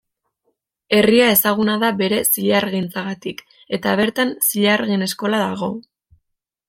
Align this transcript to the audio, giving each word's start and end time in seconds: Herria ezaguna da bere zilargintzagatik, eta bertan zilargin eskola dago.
Herria 0.99 1.27
ezaguna 1.33 1.75
da 1.83 1.91
bere 1.99 2.21
zilargintzagatik, 2.31 3.43
eta 3.79 3.93
bertan 4.01 4.33
zilargin 4.49 5.07
eskola 5.09 5.43
dago. 5.47 5.71